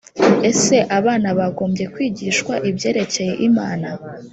ese 0.49 0.75
abana 0.97 1.29
bagombye 1.39 1.85
kwigishwa 1.93 2.53
ibyerekeye 2.69 3.33
imana 3.47 3.89